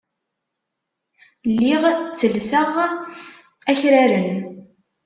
[1.51, 2.71] Lliɣ ttellseɣ
[3.71, 4.29] akraren.